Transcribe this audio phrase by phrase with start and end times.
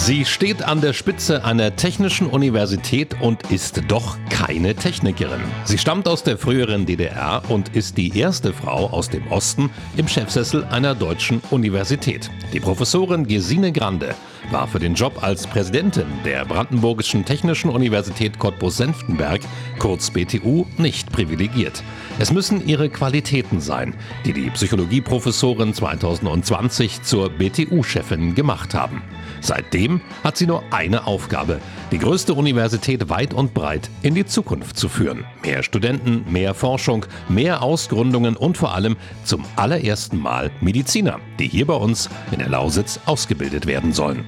[0.00, 5.40] Sie steht an der Spitze einer technischen Universität und ist doch keine Technikerin.
[5.64, 10.06] Sie stammt aus der früheren DDR und ist die erste Frau aus dem Osten im
[10.06, 12.30] Chefsessel einer deutschen Universität.
[12.52, 14.14] Die Professorin Gesine Grande
[14.50, 19.40] war für den Job als Präsidentin der Brandenburgischen Technischen Universität Cottbus-Senftenberg,
[19.78, 21.82] kurz BTU, nicht privilegiert.
[22.18, 29.02] Es müssen ihre Qualitäten sein, die die Psychologieprofessorin 2020 zur BTU-Chefin gemacht haben.
[29.40, 29.87] Seitdem
[30.24, 31.60] hat sie nur eine Aufgabe,
[31.90, 35.24] die größte Universität weit und breit in die Zukunft zu führen.
[35.42, 41.66] Mehr Studenten, mehr Forschung, mehr Ausgründungen und vor allem zum allerersten Mal Mediziner, die hier
[41.66, 44.24] bei uns in der Lausitz ausgebildet werden sollen.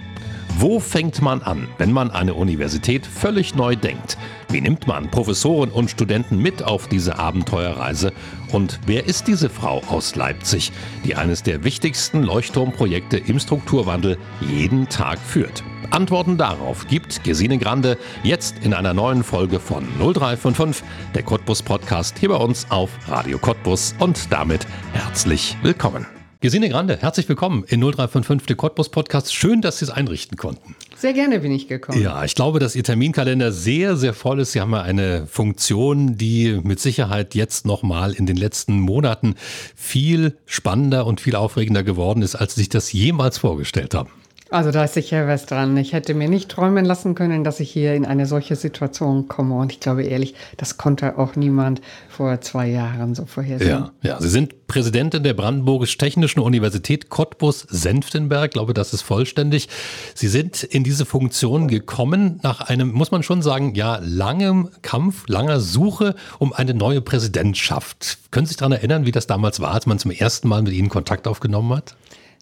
[0.59, 4.18] Wo fängt man an, wenn man eine Universität völlig neu denkt?
[4.48, 8.12] Wie nimmt man Professoren und Studenten mit auf diese Abenteuerreise?
[8.52, 10.72] Und wer ist diese Frau aus Leipzig,
[11.05, 15.62] die eines der wichtigsten Leuchtturmprojekte im Strukturwandel jeden Tag führt?
[15.91, 22.19] Antworten darauf gibt Gesine Grande jetzt in einer neuen Folge von 0355, der Cottbus Podcast
[22.19, 26.19] hier bei uns auf Radio Cottbus und damit herzlich willkommen.
[26.42, 29.34] Gesine Grande, herzlich willkommen in 0355, der Cottbus Podcast.
[29.34, 30.74] Schön, dass Sie es einrichten konnten.
[30.97, 32.00] Sehr gerne bin ich gekommen.
[32.00, 34.52] Ja, ich glaube, dass Ihr Terminkalender sehr, sehr voll ist.
[34.52, 39.34] Sie haben ja eine Funktion, die mit Sicherheit jetzt nochmal in den letzten Monaten
[39.77, 44.08] viel spannender und viel aufregender geworden ist, als Sie sich das jemals vorgestellt haben.
[44.51, 45.77] Also da ist sicher was dran.
[45.77, 49.55] Ich hätte mir nicht träumen lassen können, dass ich hier in eine solche Situation komme.
[49.55, 53.71] Und ich glaube ehrlich, das konnte auch niemand vor zwei Jahren so vorhersehen.
[53.71, 54.21] Ja, ja.
[54.21, 58.47] Sie sind Präsidentin der Brandenburgisch-Technischen Universität Cottbus-Senftenberg.
[58.47, 59.69] Ich glaube, das ist vollständig.
[60.15, 65.25] Sie sind in diese Funktion gekommen nach einem, muss man schon sagen, ja, langem Kampf,
[65.28, 68.19] langer Suche um eine neue Präsidentschaft.
[68.33, 70.72] Können Sie sich daran erinnern, wie das damals war, als man zum ersten Mal mit
[70.72, 71.94] Ihnen Kontakt aufgenommen hat?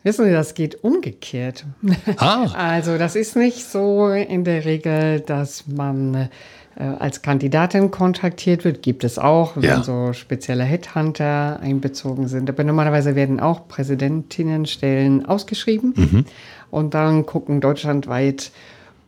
[0.04, 1.64] Wissen Sie, das geht umgekehrt.
[2.16, 2.46] Ah.
[2.54, 6.28] Also das ist nicht so in der Regel, dass man
[6.76, 8.82] äh, als Kandidatin kontaktiert wird.
[8.82, 9.82] Gibt es auch, wenn ja.
[9.82, 12.48] so spezielle Headhunter einbezogen sind.
[12.48, 15.94] Aber normalerweise werden auch Präsidentinnenstellen ausgeschrieben.
[15.96, 16.24] Mhm.
[16.70, 18.52] Und dann gucken deutschlandweit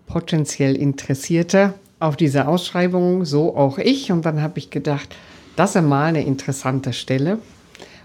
[0.07, 4.11] potenziell Interessierte auf diese Ausschreibung, so auch ich.
[4.11, 5.15] Und dann habe ich gedacht,
[5.55, 7.39] das ist mal eine interessante Stelle.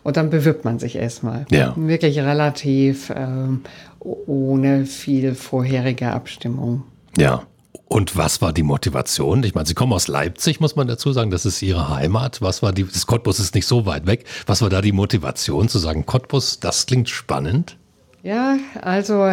[0.06, 1.48] Und dann bewirbt man sich erstmal.
[1.50, 1.74] Ja.
[1.76, 3.62] Wirklich relativ ähm,
[4.00, 6.84] ohne viel vorherige Abstimmung.
[7.18, 7.42] Ja.
[7.88, 9.44] Und was war die Motivation?
[9.44, 11.32] Ich meine, Sie kommen aus Leipzig, muss man dazu sagen.
[11.32, 12.40] Das ist Ihre Heimat.
[12.44, 14.26] Was war die, das Cottbus ist nicht so weit weg.
[14.46, 17.76] Was war da die Motivation zu sagen, Cottbus, das klingt spannend?
[18.22, 19.28] Ja, also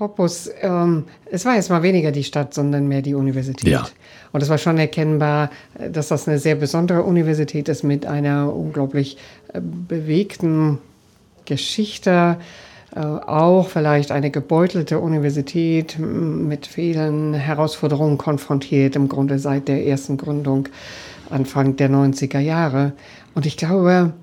[0.00, 3.68] Cottbus, ähm, es war jetzt mal weniger die Stadt, sondern mehr die Universität.
[3.68, 3.86] Ja.
[4.32, 8.50] Und es war schon erkennbar, äh, dass das eine sehr besondere Universität ist mit einer
[8.50, 9.18] unglaublich
[9.52, 10.78] äh, bewegten
[11.44, 12.38] Geschichte.
[12.96, 20.16] Äh, auch vielleicht eine gebeutelte Universität mit vielen Herausforderungen konfrontiert, im Grunde seit der ersten
[20.16, 20.70] Gründung
[21.28, 22.92] Anfang der 90er Jahre.
[23.34, 24.14] Und ich glaube,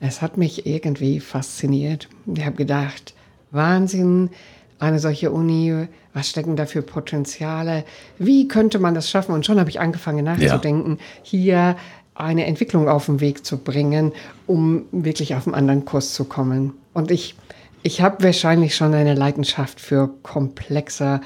[0.00, 2.08] es hat mich irgendwie fasziniert.
[2.24, 3.12] Ich habe gedacht,
[3.50, 4.30] Wahnsinn,
[4.78, 7.84] eine solche Uni, was stecken da für Potenziale,
[8.18, 9.32] wie könnte man das schaffen?
[9.32, 11.04] Und schon habe ich angefangen nachzudenken, ja.
[11.22, 11.76] hier
[12.14, 14.12] eine Entwicklung auf den Weg zu bringen,
[14.46, 16.72] um wirklich auf einen anderen Kurs zu kommen.
[16.94, 17.34] Und ich,
[17.82, 21.20] ich habe wahrscheinlich schon eine Leidenschaft für komplexe,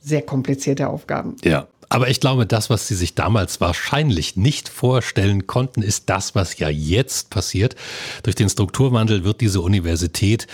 [0.00, 1.36] sehr komplizierte Aufgaben.
[1.42, 1.66] Ja.
[1.88, 6.58] Aber ich glaube, das, was Sie sich damals wahrscheinlich nicht vorstellen konnten, ist das, was
[6.58, 7.76] ja jetzt passiert.
[8.22, 10.46] Durch den Strukturwandel wird diese Universität,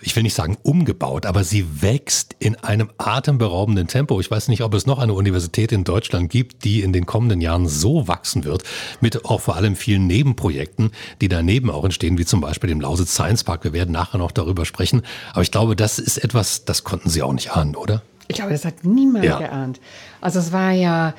[0.00, 4.18] ich will nicht sagen umgebaut, aber sie wächst in einem atemberaubenden Tempo.
[4.20, 7.40] Ich weiß nicht, ob es noch eine Universität in Deutschland gibt, die in den kommenden
[7.40, 8.64] Jahren so wachsen wird,
[9.00, 10.90] mit auch vor allem vielen Nebenprojekten,
[11.20, 13.62] die daneben auch entstehen, wie zum Beispiel dem Lausitz Science Park.
[13.62, 15.02] Wir werden nachher noch darüber sprechen.
[15.32, 18.02] Aber ich glaube, das ist etwas, das konnten Sie auch nicht ahnen, oder?
[18.30, 19.38] Ich glaube, das hat niemand ja.
[19.38, 19.80] geahnt.
[20.20, 21.14] Also es war ja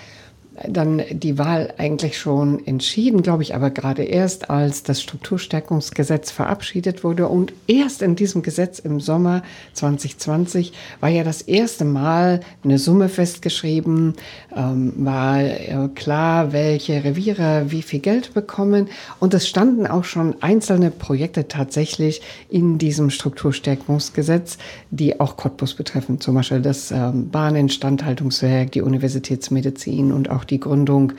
[0.67, 7.03] dann die Wahl eigentlich schon entschieden, glaube ich, aber gerade erst, als das Strukturstärkungsgesetz verabschiedet
[7.03, 7.27] wurde.
[7.29, 9.43] Und erst in diesem Gesetz im Sommer
[9.73, 14.15] 2020 war ja das erste Mal eine Summe festgeschrieben,
[14.55, 18.89] ähm, war äh, klar, welche Reviere wie viel Geld bekommen.
[19.19, 24.57] Und es standen auch schon einzelne Projekte tatsächlich in diesem Strukturstärkungsgesetz,
[24.89, 26.19] die auch Cottbus betreffen.
[26.19, 31.13] Zum Beispiel das ähm, Bahninstandhaltungswerk, die Universitätsmedizin und auch die Gründung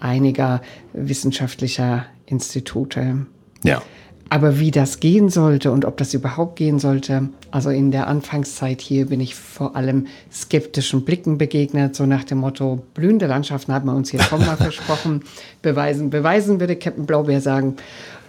[0.00, 0.62] einiger
[0.92, 3.26] wissenschaftlicher Institute.
[3.62, 3.82] Ja.
[4.32, 8.80] Aber wie das gehen sollte und ob das überhaupt gehen sollte, also in der Anfangszeit
[8.80, 13.84] hier bin ich vor allem skeptischen Blicken begegnet, so nach dem Motto, blühende Landschaften hat
[13.84, 15.24] man uns hier schon mal versprochen,
[15.62, 17.74] beweisen, beweisen würde Captain Blaubeer sagen.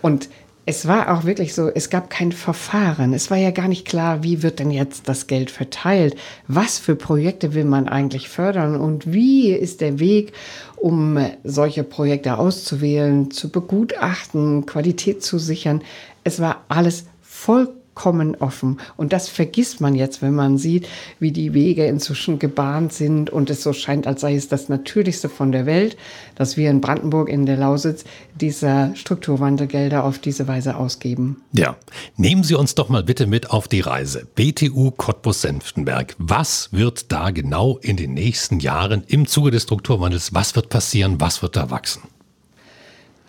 [0.02, 0.30] Und
[0.66, 3.13] es war auch wirklich so, es gab kein Verfahren.
[3.13, 6.16] Es war ja gar nicht klar, wie wird denn jetzt das Geld verteilt?
[6.48, 8.75] Was für Projekte will man eigentlich fördern?
[8.75, 10.34] Und wie ist der Weg,
[10.78, 15.81] um solche Projekte auszuwählen, zu begutachten, Qualität zu sichern?
[16.24, 18.80] Es war alles vollkommen vollkommen offen.
[18.98, 20.88] Und das vergisst man jetzt, wenn man sieht,
[21.19, 25.30] wie die Wege inzwischen gebahnt sind und es so scheint, als sei es das Natürlichste
[25.30, 25.98] von der Welt,
[26.36, 28.03] dass wir in Brandenburg in der Lausitz
[28.33, 31.42] diese Strukturwandelgelder auf diese Weise ausgeben.
[31.53, 31.75] Ja,
[32.18, 34.25] nehmen Sie uns doch mal bitte mit auf die Reise.
[34.36, 36.15] BTU Cottbus-Senftenberg.
[36.18, 41.19] Was wird da genau in den nächsten Jahren im Zuge des Strukturwandels, was wird passieren,
[41.19, 42.01] was wird da wachsen?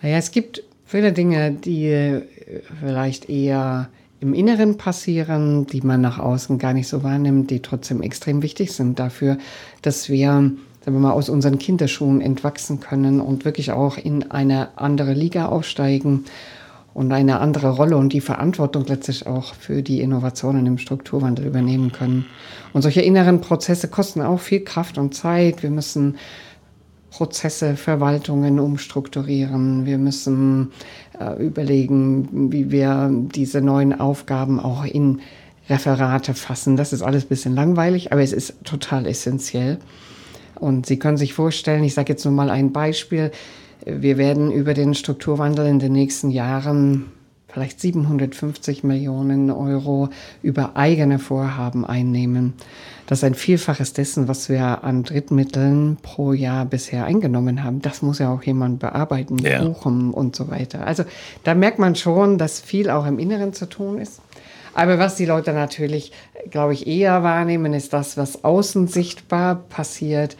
[0.01, 2.21] Naja, es gibt viele Dinge, die
[2.79, 3.89] vielleicht eher
[4.23, 8.71] im Inneren passieren, die man nach außen gar nicht so wahrnimmt, die trotzdem extrem wichtig
[8.71, 9.37] sind dafür,
[9.81, 10.55] dass wir, sagen
[10.85, 16.23] wir mal, aus unseren Kinderschuhen entwachsen können und wirklich auch in eine andere Liga aufsteigen
[16.93, 21.91] und eine andere Rolle und die Verantwortung letztlich auch für die Innovationen im Strukturwandel übernehmen
[21.91, 22.25] können.
[22.71, 25.63] Und solche inneren Prozesse kosten auch viel Kraft und Zeit.
[25.63, 26.15] Wir müssen
[27.13, 29.85] Prozesse, Verwaltungen umstrukturieren.
[29.85, 30.71] Wir müssen
[31.19, 35.21] äh, überlegen, wie wir diese neuen Aufgaben auch in
[35.69, 36.75] Referate fassen.
[36.75, 39.77] Das ist alles ein bisschen langweilig, aber es ist total essentiell.
[40.55, 43.29] Und Sie können sich vorstellen, ich sage jetzt nur mal ein Beispiel,
[43.85, 47.11] wir werden über den Strukturwandel in den nächsten Jahren
[47.53, 50.09] vielleicht 750 Millionen Euro
[50.41, 52.53] über eigene Vorhaben einnehmen.
[53.05, 57.81] Das ist ein Vielfaches dessen, was wir an Drittmitteln pro Jahr bisher eingenommen haben.
[57.81, 59.63] Das muss ja auch jemand bearbeiten, ja.
[59.63, 60.87] buchen und so weiter.
[60.87, 61.03] Also
[61.43, 64.21] da merkt man schon, dass viel auch im Inneren zu tun ist.
[64.73, 66.11] Aber was die Leute natürlich,
[66.49, 70.35] glaube ich, eher wahrnehmen, ist das, was außen sichtbar passiert.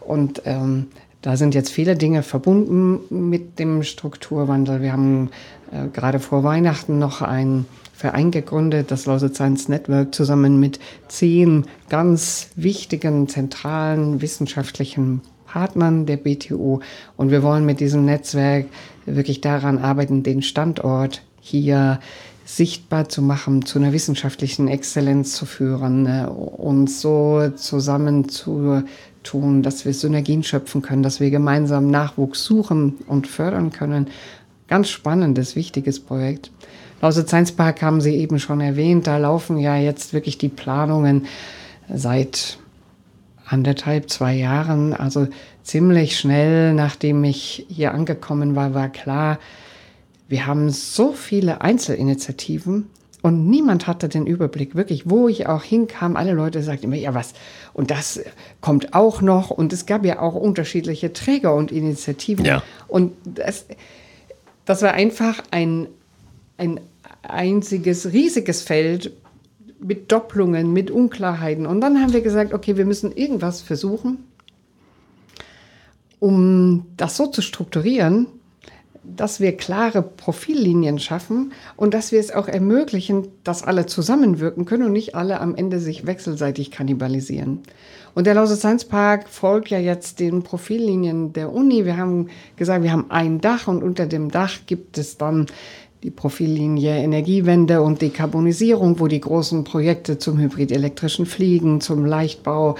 [0.00, 0.88] Und ähm,
[1.22, 4.82] da sind jetzt viele Dinge verbunden mit dem Strukturwandel.
[4.82, 5.30] Wir haben
[5.72, 10.78] äh, gerade vor Weihnachten noch ein Verein gegründet, das Lausitz Science Network, zusammen mit
[11.08, 16.80] zehn ganz wichtigen, zentralen wissenschaftlichen Partnern der BTU.
[17.16, 18.66] Und wir wollen mit diesem Netzwerk
[19.06, 21.98] wirklich daran arbeiten, den Standort hier
[22.44, 28.84] sichtbar zu machen, zu einer wissenschaftlichen Exzellenz zu führen, ne, uns so zusammen zu
[29.22, 34.06] tun, dass wir Synergien schöpfen können, dass wir gemeinsam Nachwuchs suchen und fördern können.
[34.68, 36.50] Ganz spannendes, wichtiges Projekt.
[37.00, 39.06] Lausitz Science Park haben Sie eben schon erwähnt.
[39.06, 41.26] Da laufen ja jetzt wirklich die Planungen
[41.92, 42.58] seit
[43.46, 44.92] anderthalb, zwei Jahren.
[44.92, 45.28] Also
[45.62, 49.38] ziemlich schnell, nachdem ich hier angekommen war, war klar,
[50.28, 52.90] wir haben so viele Einzelinitiativen
[53.22, 56.16] und niemand hatte den Überblick, wirklich, wo ich auch hinkam.
[56.16, 57.32] Alle Leute sagten immer, ja, was?
[57.72, 58.20] Und das
[58.60, 59.50] kommt auch noch.
[59.50, 62.44] Und es gab ja auch unterschiedliche Träger und Initiativen.
[62.44, 62.62] Ja.
[62.86, 63.66] Und das,
[64.68, 65.88] das war einfach ein,
[66.58, 66.78] ein
[67.22, 69.12] einziges riesiges Feld
[69.80, 71.64] mit Doppelungen, mit Unklarheiten.
[71.64, 74.18] Und dann haben wir gesagt, okay, wir müssen irgendwas versuchen,
[76.20, 78.26] um das so zu strukturieren,
[79.16, 84.86] dass wir klare Profillinien schaffen und dass wir es auch ermöglichen, dass alle zusammenwirken können
[84.86, 87.62] und nicht alle am Ende sich wechselseitig kannibalisieren.
[88.14, 91.84] Und der Lausitz Science Park folgt ja jetzt den Profillinien der Uni.
[91.84, 95.46] Wir haben gesagt, wir haben ein Dach und unter dem Dach gibt es dann
[96.04, 102.76] die Profillinie Energiewende und Dekarbonisierung, wo die großen Projekte zum hybridelektrischen Fliegen, zum Leichtbau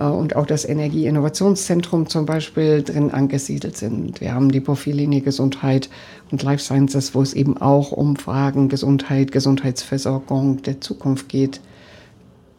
[0.00, 4.22] äh, und auch das Energieinnovationszentrum zum Beispiel drin angesiedelt sind.
[4.22, 5.90] Wir haben die Profillinie Gesundheit
[6.30, 11.60] und Life Sciences, wo es eben auch um Fragen Gesundheit, Gesundheitsversorgung der Zukunft geht.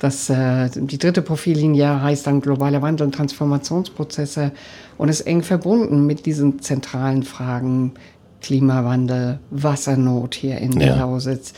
[0.04, 4.52] Das, äh, die dritte Profillinie heißt dann globale Wandel und Transformationsprozesse
[4.98, 7.94] und ist eng verbunden mit diesen zentralen Fragen
[8.44, 11.54] Klimawandel, Wassernot hier in der Lausitz,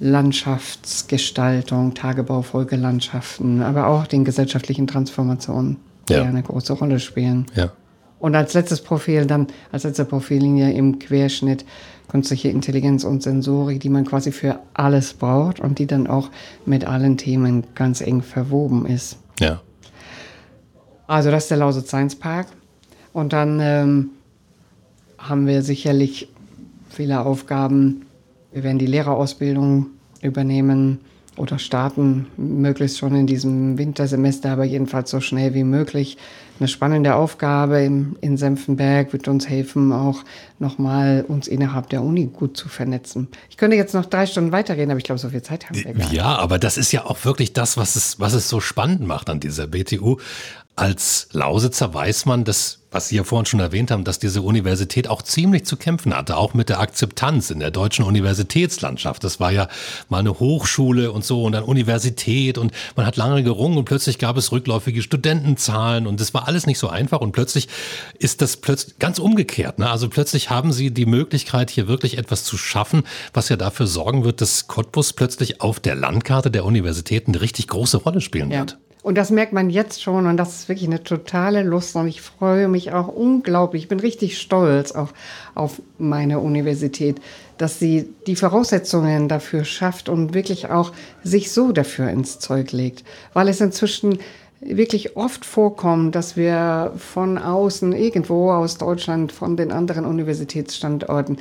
[0.00, 5.76] Landschaftsgestaltung, Tagebaufolgelandschaften, aber auch den gesellschaftlichen Transformationen,
[6.08, 6.22] die ja.
[6.22, 7.46] eine große Rolle spielen.
[7.54, 7.72] Ja.
[8.20, 11.64] Und als letztes Profil dann, als letzte Profillinie im Querschnitt
[12.08, 16.30] künstliche Intelligenz und Sensorik, die man quasi für alles braucht und die dann auch
[16.64, 19.18] mit allen Themen ganz eng verwoben ist.
[19.40, 19.60] Ja.
[21.06, 22.46] Also das ist der Lausitz Science Park.
[23.12, 24.10] Und dann ähm,
[25.18, 26.28] haben wir sicherlich
[26.88, 28.06] viele Aufgaben.
[28.52, 29.86] Wir werden die Lehrerausbildung
[30.22, 31.00] übernehmen,
[31.38, 36.18] oder starten möglichst schon in diesem Wintersemester, aber jedenfalls so schnell wie möglich.
[36.58, 40.24] Eine spannende Aufgabe in Senfenberg wird uns helfen, auch
[40.58, 43.28] nochmal uns innerhalb der Uni gut zu vernetzen.
[43.48, 45.84] Ich könnte jetzt noch drei Stunden weiterreden, aber ich glaube, so viel Zeit haben wir
[45.84, 46.12] gar nicht.
[46.12, 49.30] Ja, aber das ist ja auch wirklich das, was es, was es so spannend macht
[49.30, 50.16] an dieser BTU.
[50.78, 55.08] Als Lausitzer weiß man, dass, was Sie ja vorhin schon erwähnt haben, dass diese Universität
[55.08, 59.24] auch ziemlich zu kämpfen hatte, auch mit der Akzeptanz in der deutschen Universitätslandschaft.
[59.24, 59.66] Das war ja
[60.08, 64.20] mal eine Hochschule und so und dann Universität und man hat lange gerungen und plötzlich
[64.20, 67.66] gab es rückläufige Studentenzahlen und das war alles nicht so einfach und plötzlich
[68.20, 69.80] ist das plötzlich ganz umgekehrt.
[69.80, 69.90] Ne?
[69.90, 73.02] Also plötzlich haben Sie die Möglichkeit, hier wirklich etwas zu schaffen,
[73.34, 77.66] was ja dafür sorgen wird, dass Cottbus plötzlich auf der Landkarte der Universitäten eine richtig
[77.66, 78.60] große Rolle spielen ja.
[78.60, 78.78] wird.
[79.08, 82.20] Und das merkt man jetzt schon und das ist wirklich eine totale Lust und ich
[82.20, 83.84] freue mich auch unglaublich.
[83.84, 85.14] Ich bin richtig stolz auch
[85.54, 87.18] auf meine Universität,
[87.56, 90.92] dass sie die Voraussetzungen dafür schafft und wirklich auch
[91.24, 93.02] sich so dafür ins Zeug legt.
[93.32, 94.18] Weil es inzwischen
[94.60, 101.38] wirklich oft vorkommt, dass wir von außen, irgendwo aus Deutschland, von den anderen Universitätsstandorten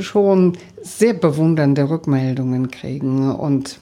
[0.00, 3.78] schon sehr bewundernde Rückmeldungen kriegen und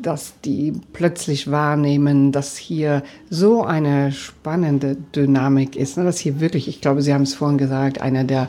[0.00, 6.04] dass die plötzlich wahrnehmen, dass hier so eine spannende Dynamik ist, ne?
[6.04, 8.48] dass hier wirklich, ich glaube, Sie haben es vorhin gesagt, einer der,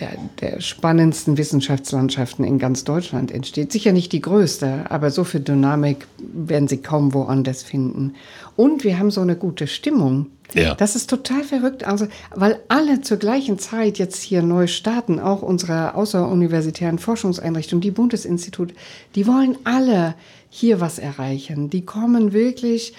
[0.00, 3.72] der, der spannendsten Wissenschaftslandschaften in ganz Deutschland entsteht.
[3.72, 8.14] Sicher nicht die größte, aber so viel Dynamik werden Sie kaum woanders finden.
[8.56, 10.26] Und wir haben so eine gute Stimmung.
[10.54, 10.74] Ja.
[10.74, 15.40] Das ist total verrückt, also, weil alle zur gleichen Zeit jetzt hier neu starten, auch
[15.40, 18.74] unsere außeruniversitären Forschungseinrichtungen, die Bundesinstitut,
[19.14, 20.14] die wollen alle
[20.50, 21.70] hier was erreichen.
[21.70, 22.92] Die kommen wirklich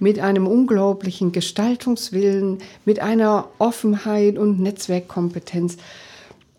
[0.00, 5.78] mit einem unglaublichen Gestaltungswillen, mit einer Offenheit und Netzwerkkompetenz.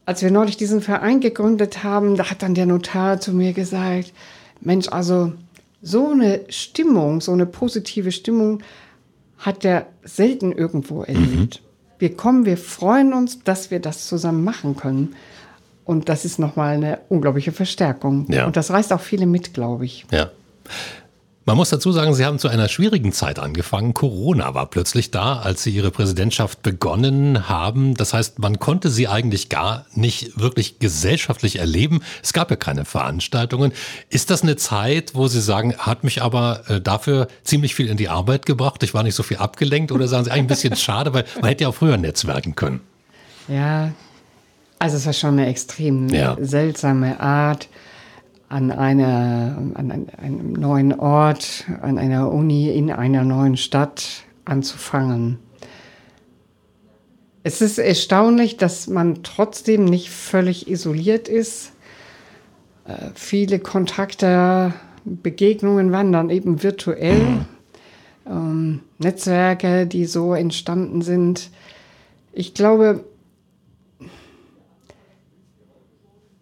[0.10, 4.12] Als wir neulich diesen Verein gegründet haben, da hat dann der Notar zu mir gesagt,
[4.60, 5.34] Mensch, also
[5.84, 8.64] so eine Stimmung, so eine positive Stimmung
[9.38, 11.62] hat er selten irgendwo erlebt.
[11.62, 12.00] Mhm.
[12.00, 15.14] Wir kommen, wir freuen uns, dass wir das zusammen machen können.
[15.86, 18.26] Und das ist nochmal eine unglaubliche Verstärkung.
[18.32, 18.48] Ja.
[18.48, 20.08] Und das reißt auch viele mit, glaube ich.
[20.12, 20.32] Ja.
[21.50, 23.96] Man muss dazu sagen, Sie haben zu einer schwierigen Zeit angefangen.
[23.96, 27.96] Corona war plötzlich da, als Sie Ihre Präsidentschaft begonnen haben.
[27.96, 32.02] Das heißt, man konnte Sie eigentlich gar nicht wirklich gesellschaftlich erleben.
[32.22, 33.72] Es gab ja keine Veranstaltungen.
[34.12, 37.98] Ist das eine Zeit, wo Sie sagen, hat mich aber äh, dafür ziemlich viel in
[37.98, 38.84] die Arbeit gebracht?
[38.84, 41.50] Ich war nicht so viel abgelenkt oder sagen Sie eigentlich ein bisschen schade, weil man
[41.50, 42.82] hätte ja auch früher netzwerken können?
[43.48, 43.92] Ja,
[44.78, 46.38] also es war schon eine extrem ja.
[46.40, 47.70] seltsame Art
[48.50, 55.38] an, einer, an einem neuen Ort, an einer Uni in einer neuen Stadt anzufangen.
[57.44, 61.72] Es ist erstaunlich, dass man trotzdem nicht völlig isoliert ist.
[62.86, 64.74] Äh, viele Kontakte,
[65.06, 67.46] Begegnungen waren dann eben virtuell.
[68.28, 71.50] Ähm, Netzwerke, die so entstanden sind.
[72.34, 73.06] Ich glaube,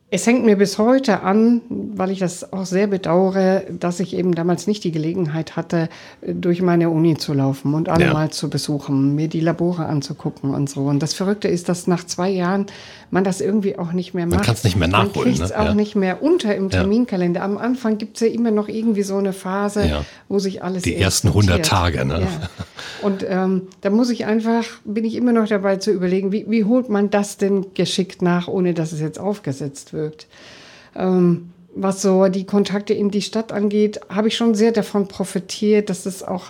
[0.09, 4.33] Es hängt mir bis heute an, weil ich das auch sehr bedauere, dass ich eben
[4.35, 5.89] damals nicht die Gelegenheit hatte,
[6.25, 8.13] durch meine Uni zu laufen und alle ja.
[8.13, 10.85] mal zu besuchen, mir die Labore anzugucken und so.
[10.85, 12.67] Und das Verrückte ist, dass nach zwei Jahren
[13.11, 14.37] man das irgendwie auch nicht mehr macht.
[14.37, 15.11] Man kann es nicht mehr nachholen.
[15.13, 15.59] Man kriegt es ne?
[15.59, 15.73] auch ja.
[15.73, 17.41] nicht mehr unter im Terminkalender.
[17.41, 20.05] Am Anfang gibt es ja immer noch irgendwie so eine Phase, ja.
[20.29, 22.25] wo sich alles Die ersten 100 Tage, ne?
[23.01, 26.63] Und ähm, da muss ich einfach, bin ich immer noch dabei zu überlegen, wie, wie
[26.63, 30.27] holt man das denn geschickt nach, ohne dass es jetzt aufgesetzt wirkt.
[30.95, 35.89] Ähm, was so die Kontakte in die Stadt angeht, habe ich schon sehr davon profitiert,
[35.89, 36.45] dass es auch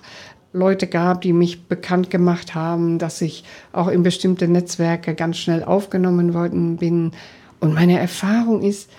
[0.54, 5.64] Leute gab, die mich bekannt gemacht haben, dass ich auch in bestimmte Netzwerke ganz schnell
[5.64, 7.12] aufgenommen worden bin.
[7.60, 8.90] Und meine Erfahrung ist,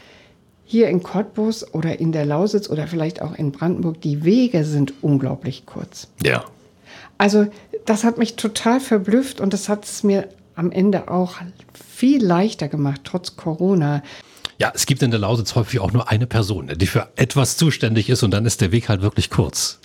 [0.64, 4.92] hier in Cottbus oder in der Lausitz oder vielleicht auch in Brandenburg, die Wege sind
[5.00, 6.08] unglaublich kurz.
[6.22, 6.44] Ja.
[7.16, 7.46] Also
[7.86, 11.36] das hat mich total verblüfft und das hat es mir am Ende auch
[11.72, 14.02] viel leichter gemacht, trotz Corona.
[14.58, 18.10] Ja, es gibt in der Lausitz häufig auch nur eine Person, die für etwas zuständig
[18.10, 19.78] ist und dann ist der Weg halt wirklich kurz.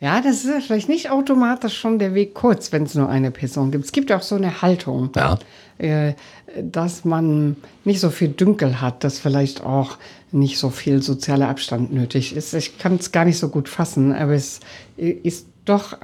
[0.00, 3.30] Ja, das ist ja vielleicht nicht automatisch schon der Weg kurz, wenn es nur eine
[3.30, 3.86] Person gibt.
[3.86, 5.38] Es gibt auch so eine Haltung, ja.
[5.78, 6.14] äh,
[6.62, 9.96] dass man nicht so viel Dünkel hat, dass vielleicht auch
[10.30, 12.54] nicht so viel sozialer Abstand nötig ist.
[12.54, 14.60] Ich kann es gar nicht so gut fassen, aber es
[14.96, 15.96] ist doch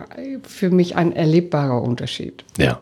[0.42, 2.44] für mich ein erlebbarer Unterschied.
[2.56, 2.80] Ja.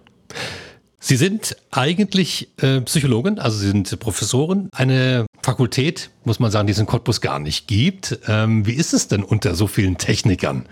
[1.01, 4.69] Sie sind eigentlich äh, Psychologin, also Sie sind Professorin.
[4.73, 8.19] Eine Fakultät, muss man sagen, die es in Cottbus gar nicht gibt.
[8.27, 10.67] Ähm, wie ist es denn unter so vielen Technikern?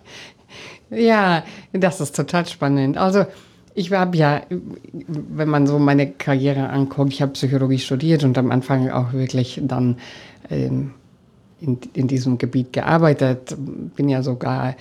[0.90, 1.42] ja,
[1.72, 2.98] das ist total spannend.
[2.98, 3.24] Also
[3.74, 8.50] ich habe ja, wenn man so meine Karriere anguckt, ich habe Psychologie studiert und am
[8.50, 9.96] Anfang auch wirklich dann
[10.50, 10.92] ähm,
[11.60, 13.56] in, in diesem Gebiet gearbeitet,
[13.96, 14.76] bin ja sogar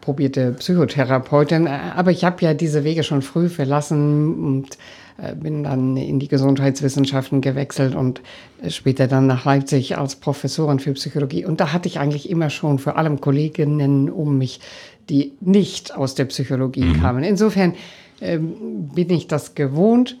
[0.00, 4.78] probierte Psychotherapeutin, aber ich habe ja diese Wege schon früh verlassen und
[5.16, 8.20] äh, bin dann in die Gesundheitswissenschaften gewechselt und
[8.68, 11.44] später dann nach Leipzig als Professorin für Psychologie.
[11.44, 14.60] Und da hatte ich eigentlich immer schon vor allem Kolleginnen um mich,
[15.08, 17.00] die nicht aus der Psychologie mhm.
[17.00, 17.24] kamen.
[17.24, 17.74] Insofern
[18.20, 20.18] ähm, bin ich das gewohnt.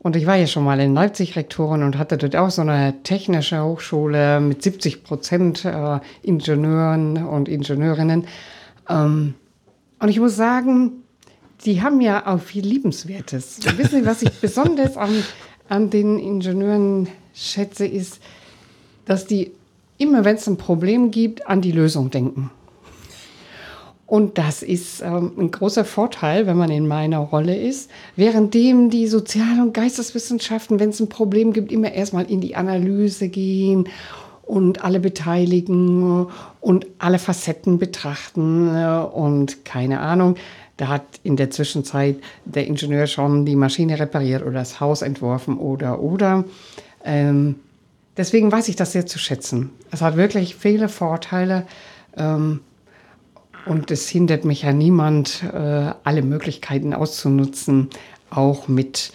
[0.00, 3.02] Und ich war ja schon mal in Leipzig Rektorin und hatte dort auch so eine
[3.04, 8.26] technische Hochschule mit 70 Prozent äh, Ingenieuren und Ingenieurinnen.
[8.88, 9.34] Ähm,
[9.98, 11.04] und ich muss sagen,
[11.64, 13.60] die haben ja auch viel Liebenswertes.
[13.76, 15.24] Wissen Sie, was ich besonders an,
[15.68, 18.20] an den Ingenieuren schätze, ist,
[19.06, 19.52] dass die
[19.98, 22.50] immer, wenn es ein Problem gibt, an die Lösung denken.
[24.06, 27.90] Und das ist ähm, ein großer Vorteil, wenn man in meiner Rolle ist.
[28.16, 33.28] Währenddem die Sozial- und Geisteswissenschaften, wenn es ein Problem gibt, immer erstmal in die Analyse
[33.28, 33.88] gehen
[34.46, 36.26] und alle beteiligen
[36.60, 40.36] und alle Facetten betrachten und keine Ahnung.
[40.76, 45.56] Da hat in der Zwischenzeit der Ingenieur schon die Maschine repariert oder das Haus entworfen
[45.56, 46.44] oder oder.
[47.04, 47.56] Ähm,
[48.16, 49.70] deswegen weiß ich das sehr zu schätzen.
[49.92, 51.66] Es hat wirklich viele Vorteile.
[52.16, 52.60] Ähm,
[53.66, 57.88] und es hindert mich ja niemand, äh, alle Möglichkeiten auszunutzen,
[58.30, 59.12] auch mit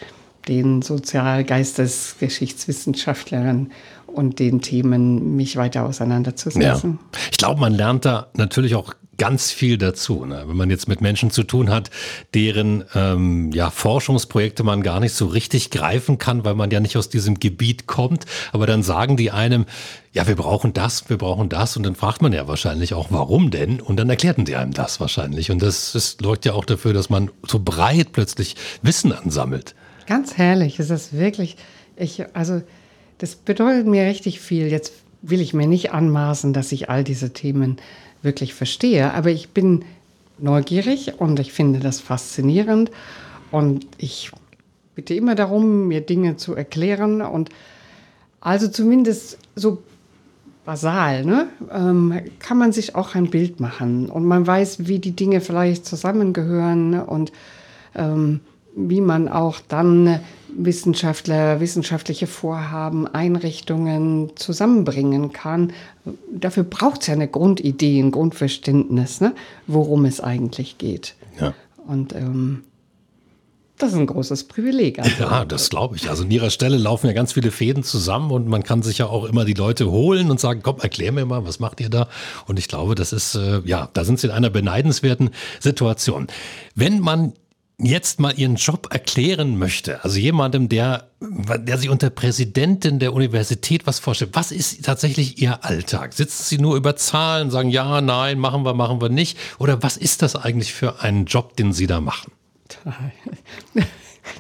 [0.48, 3.72] den Sozial-, Geistes-, Geschichtswissenschaftlern
[4.14, 7.00] und den Themen mich weiter auseinanderzusetzen.
[7.02, 7.20] Ja.
[7.32, 10.26] Ich glaube, man lernt da natürlich auch ganz viel dazu.
[10.26, 10.46] Ne?
[10.48, 11.92] Wenn man jetzt mit Menschen zu tun hat,
[12.34, 16.98] deren ähm, ja, Forschungsprojekte man gar nicht so richtig greifen kann, weil man ja nicht
[16.98, 19.66] aus diesem Gebiet kommt, aber dann sagen die einem,
[20.14, 23.52] ja, wir brauchen das, wir brauchen das und dann fragt man ja wahrscheinlich auch, warum
[23.52, 23.80] denn?
[23.80, 25.52] Und dann erklärten die einem das wahrscheinlich.
[25.52, 29.76] Und das, läuft ja auch dafür, dass man so breit plötzlich Wissen ansammelt.
[30.08, 31.58] Ganz herrlich, es ist wirklich,
[31.96, 32.64] ich, also
[33.20, 34.68] das bedeutet mir richtig viel.
[34.68, 37.78] Jetzt will ich mir nicht anmaßen, dass ich all diese Themen
[38.22, 39.14] wirklich verstehe.
[39.14, 39.86] Aber ich bin
[40.38, 42.92] neugierig und ich finde das faszinierend.
[43.52, 44.32] Und ich
[44.96, 47.22] bitte immer darum, mir Dinge zu erklären.
[47.22, 47.50] Und
[48.40, 49.84] also zumindest so
[50.64, 54.10] basal, ne, ähm, kann man sich auch ein Bild machen.
[54.10, 57.34] Und man weiß, wie die Dinge vielleicht zusammengehören und
[57.96, 58.40] ähm,
[58.76, 60.20] wie man auch dann
[60.58, 65.74] Wissenschaftler, wissenschaftliche Vorhaben, Einrichtungen zusammenbringen kann.
[66.32, 69.34] Dafür braucht es ja eine Grundidee, ein Grundverständnis, ne,
[69.68, 71.16] worum es eigentlich geht.
[71.40, 71.54] Ja.
[71.88, 72.64] Und ähm,
[73.80, 75.00] das ist ein großes Privileg.
[75.00, 75.24] Also.
[75.24, 76.10] Ja, das glaube ich.
[76.10, 79.06] Also an ihrer Stelle laufen ja ganz viele Fäden zusammen und man kann sich ja
[79.06, 82.10] auch immer die Leute holen und sagen, komm, erklär mir mal, was macht ihr da?
[82.46, 85.30] Und ich glaube, das ist, äh, ja, da sind sie in einer beneidenswerten
[85.62, 86.28] Situation.
[86.76, 87.32] Wenn man
[87.80, 93.88] jetzt mal Ihren Job erklären möchte, also jemandem, der, der sich unter Präsidentin der Universität
[93.88, 96.14] was vorstellt, was ist tatsächlich Ihr Alltag?
[96.14, 99.38] Sitzen Sie nur über Zahlen, sagen ja, nein, machen wir, machen wir nicht?
[99.60, 102.32] Oder was ist das eigentlich für ein Job, den Sie da machen?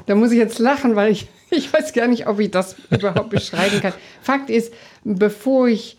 [0.05, 3.29] Da muss ich jetzt lachen, weil ich, ich weiß gar nicht, ob ich das überhaupt
[3.29, 3.93] beschreiben kann.
[4.21, 4.73] Fakt ist,
[5.03, 5.97] bevor ich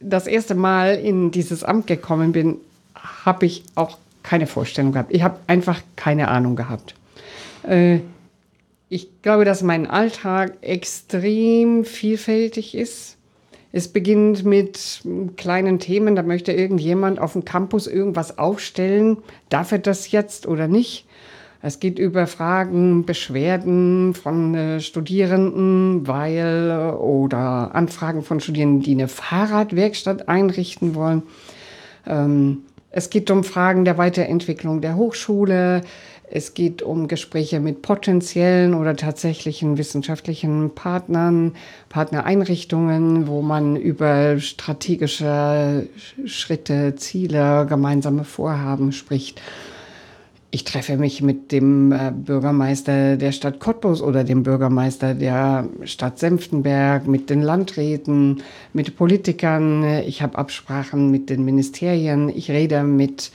[0.00, 2.56] das erste Mal in dieses Amt gekommen bin,
[2.94, 5.12] habe ich auch keine Vorstellung gehabt.
[5.14, 6.94] Ich habe einfach keine Ahnung gehabt.
[7.62, 8.00] Äh,
[8.88, 13.16] ich glaube, dass mein Alltag extrem vielfältig ist.
[13.72, 15.00] Es beginnt mit
[15.36, 19.16] kleinen Themen, da möchte irgendjemand auf dem Campus irgendwas aufstellen.
[19.48, 21.06] Darf er das jetzt oder nicht?
[21.62, 28.92] Es geht über Fragen, Beschwerden von äh, Studierenden, weil äh, oder Anfragen von Studierenden, die
[28.92, 31.22] eine Fahrradwerkstatt einrichten wollen.
[32.04, 35.80] Ähm, es geht um Fragen der Weiterentwicklung der Hochschule.
[36.30, 41.54] Es geht um Gespräche mit potenziellen oder tatsächlichen wissenschaftlichen Partnern,
[41.88, 45.88] Partnereinrichtungen, wo man über strategische
[46.26, 49.40] Schritte, Ziele, gemeinsame Vorhaben spricht.
[50.54, 56.18] Ich treffe mich mit dem äh, Bürgermeister der Stadt Cottbus oder dem Bürgermeister der Stadt
[56.18, 58.42] Senftenberg, mit den Landräten,
[58.74, 59.82] mit Politikern.
[60.06, 62.28] Ich habe Absprachen mit den Ministerien.
[62.28, 63.32] Ich rede mit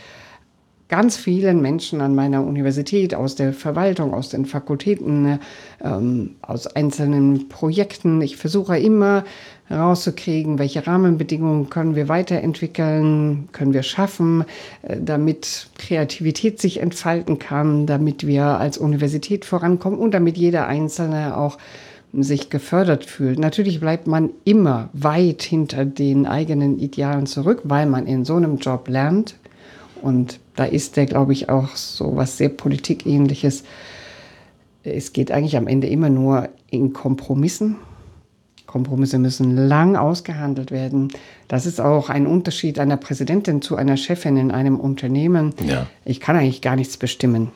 [0.89, 5.39] ganz vielen Menschen an meiner Universität, aus der Verwaltung, aus den Fakultäten,
[5.84, 8.21] ähm, aus einzelnen Projekten.
[8.21, 9.26] Ich versuche immer
[9.65, 14.45] herauszukriegen, welche Rahmenbedingungen können wir weiterentwickeln, können wir schaffen,
[14.84, 21.36] äh, damit Kreativität sich entfalten kann, damit wir als Universität vorankommen und damit jeder Einzelne
[21.36, 21.58] auch
[22.13, 23.38] sich gefördert fühlt.
[23.38, 28.58] Natürlich bleibt man immer weit hinter den eigenen Idealen zurück, weil man in so einem
[28.58, 29.36] Job lernt.
[30.02, 33.63] Und da ist der, glaube ich, auch so was sehr Politikähnliches.
[34.84, 37.78] Es geht eigentlich am Ende immer nur in Kompromissen
[38.67, 41.08] Kompromisse müssen lang ausgehandelt werden.
[41.48, 45.54] Das ist auch ein Unterschied einer Präsidentin zu einer Chefin in einem Unternehmen.
[45.65, 45.88] Ja.
[46.06, 47.52] Ich kann eigentlich gar nichts bestimmen.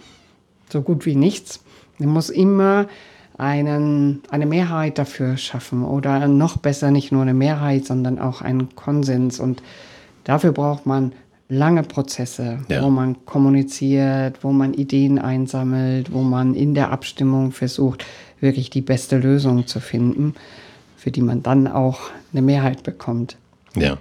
[0.69, 1.63] So gut wie nichts.
[1.99, 2.87] Ich muss immer
[3.37, 8.73] einen, eine Mehrheit dafür schaffen oder noch besser nicht nur eine Mehrheit, sondern auch einen
[8.75, 9.39] Konsens.
[9.39, 9.61] Und
[10.23, 11.11] dafür braucht man
[11.51, 12.81] lange Prozesse, ja.
[12.81, 18.05] wo man kommuniziert, wo man Ideen einsammelt, wo man in der Abstimmung versucht,
[18.39, 20.33] wirklich die beste Lösung zu finden,
[20.95, 21.99] für die man dann auch
[22.31, 23.35] eine Mehrheit bekommt.
[23.75, 23.97] Ja.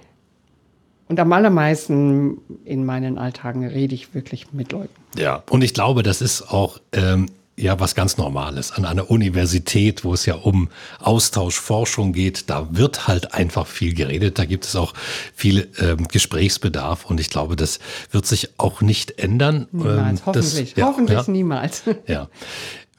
[1.09, 4.95] Und am allermeisten in meinen Alltagen rede ich wirklich mit Leuten.
[5.19, 7.27] Ja, und ich glaube, das ist auch ähm,
[7.61, 8.73] ja was ganz Normales.
[8.73, 10.69] An einer Universität, wo es ja um
[10.99, 14.39] Austausch, Forschung geht, da wird halt einfach viel geredet.
[14.39, 14.95] Da gibt es auch
[15.35, 17.79] viel ähm, Gesprächsbedarf und ich glaube, das
[18.11, 19.69] wird sich auch nicht ändern.
[19.73, 20.71] Niemals, ähm, hoffentlich.
[20.71, 21.33] Das, ja, hoffentlich ja.
[21.33, 21.83] niemals.
[22.07, 22.29] Ja.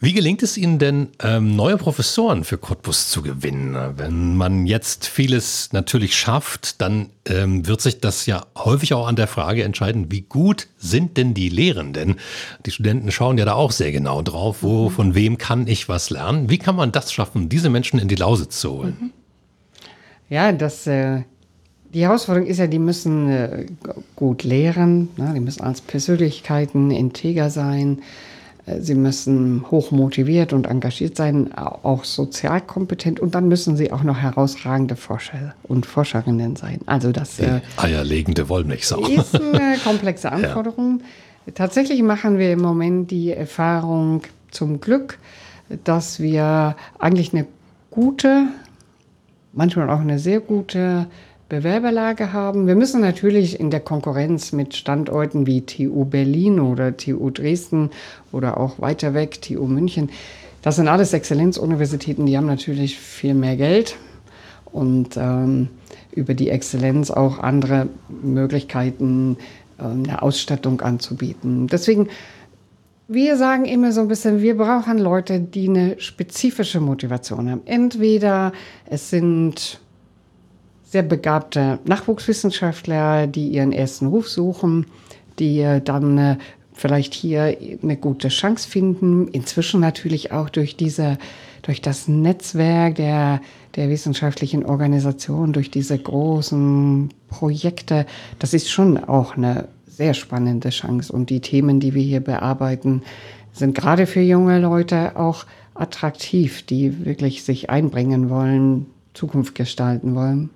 [0.04, 3.78] Wie gelingt es Ihnen denn, ähm, neue Professoren für Cottbus zu gewinnen?
[3.98, 9.16] Wenn man jetzt vieles natürlich schafft, dann ähm, wird sich das ja häufig auch an
[9.16, 12.16] der Frage entscheiden, wie gut sind denn die Lehrenden?
[12.66, 14.94] Die Studenten schauen ja da auch sehr genau drauf, wo, mhm.
[14.94, 16.50] von wem kann ich was lernen?
[16.50, 18.98] Wie kann man das schaffen, diese Menschen in die Lausitz zu holen?
[19.00, 19.12] Mhm.
[20.30, 21.22] Ja, das, äh,
[21.94, 23.66] die Herausforderung ist ja, die müssen äh,
[24.16, 25.34] gut lehren, ne?
[25.36, 28.02] die müssen als Persönlichkeiten integer sein
[28.80, 34.04] Sie müssen hoch motiviert und engagiert sein, auch sozial kompetent und dann müssen sie auch
[34.04, 36.80] noch herausragende Forscher und Forscherinnen sein.
[36.86, 39.06] Also das äh, eierlegende Wollmilchsau.
[39.08, 41.02] ist eine komplexe Anforderung.
[41.46, 41.54] Ja.
[41.54, 45.18] Tatsächlich machen wir im Moment die Erfahrung zum Glück,
[45.84, 47.48] dass wir eigentlich eine
[47.90, 48.48] gute,
[49.54, 51.08] manchmal auch eine sehr gute
[51.52, 52.66] Bewerberlage haben.
[52.66, 57.90] Wir müssen natürlich in der Konkurrenz mit Standorten wie TU Berlin oder TU Dresden
[58.32, 60.10] oder auch weiter weg TU München,
[60.62, 63.98] das sind alles Exzellenzuniversitäten, die haben natürlich viel mehr Geld
[64.72, 65.68] und ähm,
[66.14, 69.36] über die Exzellenz auch andere Möglichkeiten,
[69.78, 71.68] äh, eine Ausstattung anzubieten.
[71.68, 72.08] Deswegen
[73.10, 77.62] wir sagen immer so ein bisschen, wir brauchen Leute, die eine spezifische Motivation haben.
[77.66, 78.54] Entweder
[78.86, 79.82] es sind
[80.92, 84.88] sehr begabte Nachwuchswissenschaftler, die ihren ersten Ruf suchen,
[85.40, 86.38] die äh, dann äh,
[86.74, 89.30] vielleicht hier eine gute Chance finden.
[89.30, 91.18] Inzwischen natürlich auch durch diese,
[91.62, 93.40] durch das Netzwerk der,
[93.78, 98.06] der wissenschaftlichen Organisation, durch diese großen Projekte.
[98.40, 101.14] Das ist schon auch eine sehr spannende Chance.
[101.14, 103.02] Und die Themen, die wir hier bearbeiten,
[103.54, 110.50] sind gerade für junge Leute auch attraktiv, die wirklich sich einbringen wollen, Zukunft gestalten wollen.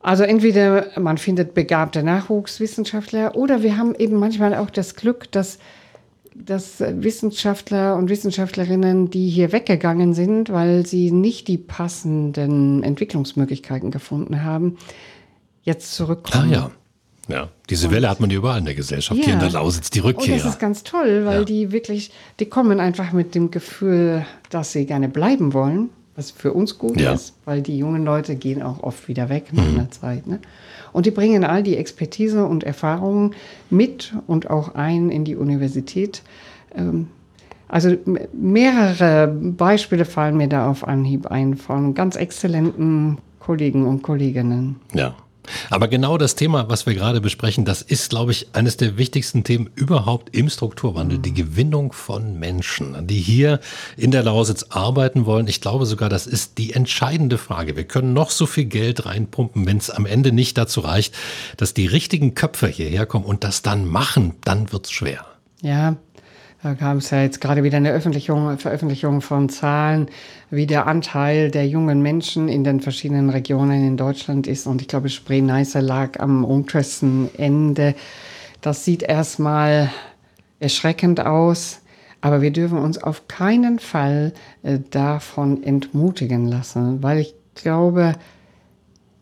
[0.00, 5.58] Also entweder man findet begabte Nachwuchswissenschaftler oder wir haben eben manchmal auch das Glück, dass,
[6.34, 14.42] dass Wissenschaftler und Wissenschaftlerinnen, die hier weggegangen sind, weil sie nicht die passenden Entwicklungsmöglichkeiten gefunden
[14.42, 14.78] haben,
[15.62, 16.50] jetzt zurückkommen.
[16.50, 16.70] Ah ja.
[17.28, 19.20] Ja, diese und, Welle hat man überall in der Gesellschaft.
[19.20, 19.26] Ja.
[19.26, 20.34] Hier in der Lausitz die Rückkehr.
[20.34, 21.44] Und das ist ganz toll, weil ja.
[21.44, 26.52] die wirklich, die kommen einfach mit dem Gefühl, dass sie gerne bleiben wollen was für
[26.52, 27.14] uns gut ja.
[27.14, 29.78] ist, weil die jungen Leute gehen auch oft wieder weg nach mhm.
[29.78, 30.26] einer Zeit.
[30.26, 30.38] Ne?
[30.92, 33.34] Und die bringen all die Expertise und Erfahrungen
[33.70, 36.22] mit und auch ein in die Universität.
[36.76, 37.08] Ähm,
[37.68, 37.96] also
[38.32, 44.76] mehrere Beispiele fallen mir da auf Anhieb ein von ganz exzellenten Kollegen und Kolleginnen.
[44.92, 45.14] Ja.
[45.70, 49.44] Aber genau das Thema, was wir gerade besprechen, das ist, glaube ich, eines der wichtigsten
[49.44, 51.18] Themen überhaupt im Strukturwandel.
[51.18, 53.60] Die Gewinnung von Menschen, die hier
[53.96, 55.48] in der Lausitz arbeiten wollen.
[55.48, 57.76] Ich glaube sogar, das ist die entscheidende Frage.
[57.76, 61.14] Wir können noch so viel Geld reinpumpen, wenn es am Ende nicht dazu reicht,
[61.56, 65.24] dass die richtigen Köpfe hierher kommen und das dann machen, dann wird es schwer.
[65.62, 65.96] Ja,
[66.62, 70.08] da gab es ja jetzt gerade wieder eine Veröffentlichung, von Zahlen,
[70.50, 74.66] wie der Anteil der jungen Menschen in den verschiedenen Regionen in Deutschland ist.
[74.66, 77.94] Und ich glaube, Spree-Neiße lag am untersten Ende.
[78.60, 79.90] Das sieht erstmal
[80.58, 81.80] erschreckend aus.
[82.20, 88.14] Aber wir dürfen uns auf keinen Fall äh, davon entmutigen lassen, weil ich glaube,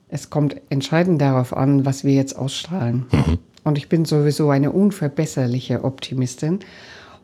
[0.08, 3.06] es kommt entscheidend darauf an, was wir jetzt ausstrahlen.
[3.12, 3.38] Mhm.
[3.62, 6.60] Und ich bin sowieso eine unverbesserliche Optimistin.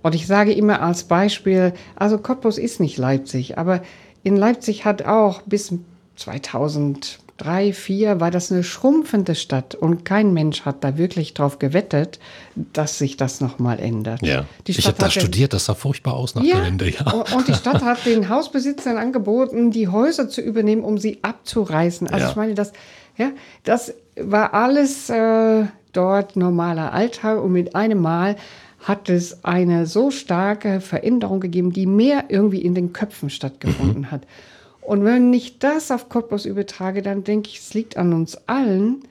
[0.05, 3.83] Und ich sage immer als Beispiel, also Cottbus ist nicht Leipzig, aber
[4.23, 5.73] in Leipzig hat auch bis
[6.17, 12.21] 2003, 2004 war das eine schrumpfende Stadt und kein Mensch hat da wirklich drauf gewettet,
[12.55, 14.21] dass sich das nochmal ändert.
[14.21, 14.45] Ja.
[14.67, 16.91] ich habe da studiert, das sah furchtbar aus nach ja, der Wende.
[16.91, 17.11] Ja.
[17.35, 22.09] Und die Stadt hat den Hausbesitzern angeboten, die Häuser zu übernehmen, um sie abzureißen.
[22.09, 22.31] Also ja.
[22.31, 22.75] ich meine, das,
[23.17, 23.31] ja,
[23.63, 25.65] das war alles äh,
[25.95, 28.37] dort normaler Alltag und mit einem Mal
[28.85, 34.11] hat es eine so starke Veränderung gegeben, die mehr irgendwie in den Köpfen stattgefunden mhm.
[34.11, 34.27] hat.
[34.83, 39.03] Und wenn ich das auf Cottbus übertrage, dann denke ich, es liegt an uns allen,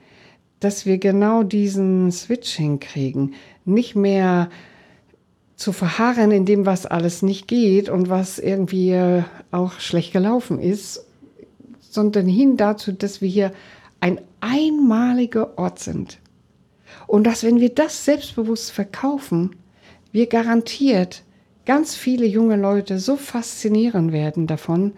[0.60, 3.34] dass wir genau diesen Switch hinkriegen.
[3.66, 4.50] Nicht mehr
[5.56, 11.04] zu verharren in dem, was alles nicht geht und was irgendwie auch schlecht gelaufen ist,
[11.80, 13.52] sondern hin dazu, dass wir hier
[14.00, 16.20] ein einmaliger Ort sind.
[17.08, 19.56] Und dass, wenn wir das selbstbewusst verkaufen,
[20.14, 21.24] wir garantiert
[21.66, 24.94] ganz viele junge Leute so faszinieren werden davon.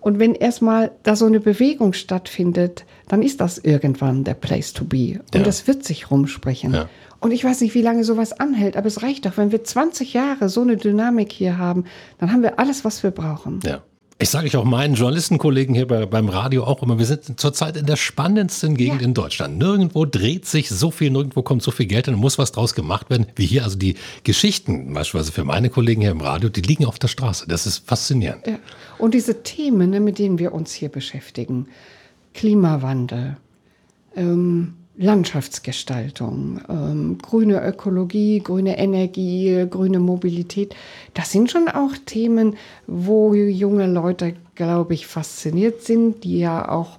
[0.00, 4.84] Und wenn erstmal da so eine Bewegung stattfindet, dann ist das irgendwann der Place to
[4.84, 5.20] be.
[5.34, 5.42] Und ja.
[5.42, 6.72] das wird sich rumsprechen.
[6.72, 6.88] Ja.
[7.18, 10.12] Und ich weiß nicht, wie lange sowas anhält, aber es reicht doch, wenn wir 20
[10.12, 11.84] Jahre so eine Dynamik hier haben,
[12.18, 13.58] dann haben wir alles, was wir brauchen.
[13.64, 13.82] Ja.
[14.18, 17.76] Ich sage ich auch meinen Journalistenkollegen hier bei, beim Radio auch immer, wir sind zurzeit
[17.76, 19.08] in der spannendsten Gegend ja.
[19.08, 19.58] in Deutschland.
[19.58, 23.10] Nirgendwo dreht sich so viel, nirgendwo kommt so viel Geld und muss was draus gemacht
[23.10, 23.64] werden wie hier.
[23.64, 27.44] Also die Geschichten, beispielsweise für meine Kollegen hier im Radio, die liegen auf der Straße.
[27.46, 28.46] Das ist faszinierend.
[28.46, 28.58] Ja.
[28.96, 31.68] Und diese Themen, ne, mit denen wir uns hier beschäftigen,
[32.32, 33.36] Klimawandel,
[34.14, 40.74] ähm, Landschaftsgestaltung, ähm, grüne Ökologie, grüne Energie, grüne Mobilität.
[41.12, 42.56] Das sind schon auch Themen,
[42.86, 46.98] wo junge Leute, glaube ich, fasziniert sind, die ja auch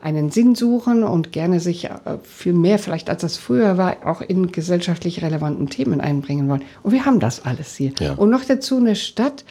[0.00, 1.90] einen Sinn suchen und gerne sich äh,
[2.22, 6.62] viel mehr, vielleicht als das früher war, auch in gesellschaftlich relevanten Themen einbringen wollen.
[6.82, 7.92] Und wir haben das alles hier.
[8.00, 8.12] Ja.
[8.14, 9.44] Und noch dazu eine Stadt,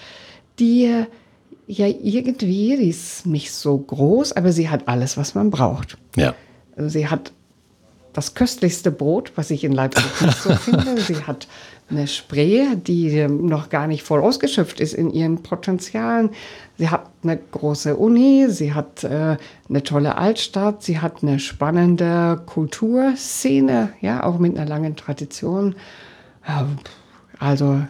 [0.60, 1.06] die
[1.68, 5.98] ja irgendwie, die ist nicht so groß, aber sie hat alles, was man braucht.
[6.16, 6.36] Ja.
[6.76, 7.32] Also sie hat
[8.14, 11.02] das köstlichste Brot, was ich in Leipzig nicht so finde.
[11.02, 11.48] Sie hat
[11.90, 16.30] eine Spree, die noch gar nicht voll ausgeschöpft ist in ihren Potenzialen.
[16.78, 19.38] Sie hat eine große Uni, sie hat äh,
[19.70, 25.76] eine tolle Altstadt, sie hat eine spannende Kulturszene, ja, auch mit einer langen Tradition.
[27.40, 27.82] Also,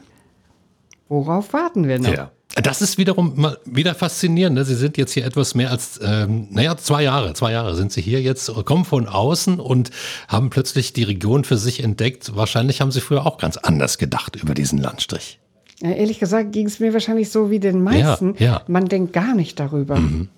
[1.08, 2.14] worauf warten wir noch?
[2.14, 2.32] Ja.
[2.56, 4.56] Das ist wiederum mal wieder faszinierend.
[4.56, 4.64] Ne?
[4.64, 7.34] Sie sind jetzt hier etwas mehr als, ähm, naja, zwei Jahre.
[7.34, 9.90] Zwei Jahre sind Sie hier jetzt, kommen von außen und
[10.28, 12.36] haben plötzlich die Region für sich entdeckt.
[12.36, 15.40] Wahrscheinlich haben Sie früher auch ganz anders gedacht über diesen Landstrich.
[15.82, 18.36] Ja, ehrlich gesagt ging es mir wahrscheinlich so wie den meisten.
[18.38, 18.62] Ja, ja.
[18.68, 19.98] Man denkt gar nicht darüber.
[19.98, 20.30] Mhm.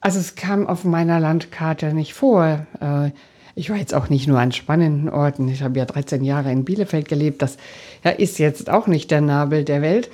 [0.00, 2.66] Also es kam auf meiner Landkarte nicht vor.
[2.80, 3.10] Äh,
[3.54, 5.48] ich war jetzt auch nicht nur an spannenden Orten.
[5.48, 7.42] Ich habe ja 13 Jahre in Bielefeld gelebt.
[7.42, 7.58] Das
[8.02, 10.10] ja, ist jetzt auch nicht der Nabel der Welt.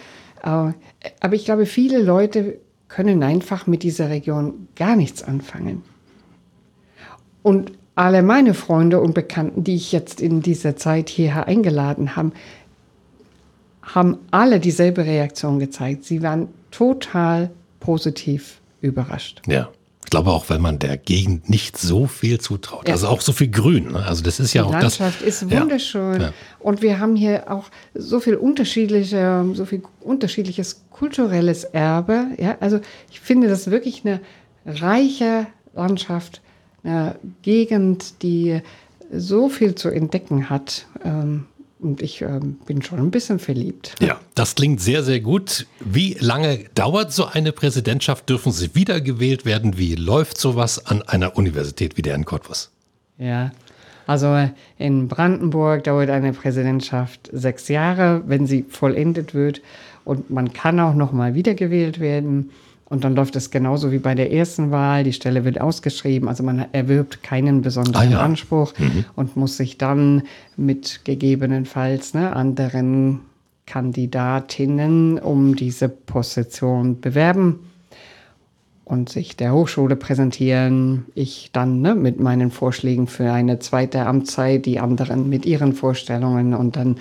[1.20, 5.82] Aber ich glaube, viele Leute können einfach mit dieser Region gar nichts anfangen.
[7.42, 12.32] Und alle meine Freunde und Bekannten, die ich jetzt in dieser Zeit hierher eingeladen habe,
[13.82, 16.04] haben alle dieselbe Reaktion gezeigt.
[16.04, 19.42] Sie waren total positiv überrascht.
[19.46, 19.70] Ja.
[20.06, 22.86] Ich glaube auch, weil man der Gegend nicht so viel zutraut.
[22.86, 22.94] Ja.
[22.94, 23.90] Also auch so viel Grün.
[23.90, 24.06] Ne?
[24.06, 25.00] Also das ist ja Die auch Landschaft das.
[25.00, 26.20] Landschaft ist wunderschön.
[26.20, 26.32] Ja.
[26.60, 32.26] Und wir haben hier auch so viel unterschiedliche, so viel unterschiedliches kulturelles Erbe.
[32.38, 32.78] Ja, also
[33.10, 34.20] ich finde das wirklich eine
[34.64, 36.40] reiche Landschaft,
[36.84, 38.60] eine Gegend, die
[39.12, 40.86] so viel zu entdecken hat.
[41.04, 41.46] Ähm,
[41.87, 43.94] und ich äh, bin schon ein bisschen verliebt.
[44.01, 45.66] Ja, das klingt sehr, sehr gut.
[45.81, 48.29] Wie lange dauert so eine Präsidentschaft?
[48.29, 49.79] Dürfen Sie wiedergewählt werden?
[49.79, 52.70] Wie läuft sowas an einer Universität wie der in Cottbus?
[53.18, 53.53] Ja,
[54.07, 54.37] also
[54.79, 59.62] in Brandenburg dauert eine Präsidentschaft sechs Jahre, wenn sie vollendet wird.
[60.05, 62.51] Und man kann auch noch mal wiedergewählt werden.
[62.88, 65.03] Und dann läuft es genauso wie bei der ersten Wahl.
[65.03, 66.29] Die Stelle wird ausgeschrieben.
[66.29, 68.20] Also man erwirbt keinen besonderen ah, ja.
[68.20, 69.05] Anspruch mhm.
[69.16, 70.22] und muss sich dann
[70.57, 73.20] mit gegebenenfalls ne, anderen
[73.66, 77.59] Kandidatinnen um diese Position bewerben
[78.85, 81.07] und sich der Hochschule präsentieren.
[81.16, 86.55] Ich dann ne, mit meinen Vorschlägen für eine zweite Amtszeit, die anderen mit ihren Vorstellungen
[86.55, 86.99] und dann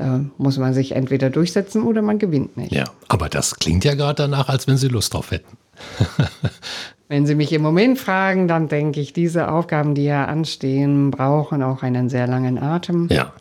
[0.00, 2.72] äh, muss man sich entweder durchsetzen oder man gewinnt nicht.
[2.72, 5.56] Ja, aber das klingt ja gerade danach, als wenn Sie Lust drauf hätten.
[7.08, 11.62] wenn Sie mich im Moment fragen, dann denke ich, diese Aufgaben, die ja anstehen, brauchen
[11.62, 13.08] auch einen sehr langen Atem.
[13.10, 13.32] Ja.